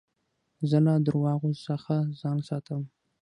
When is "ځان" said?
2.19-2.37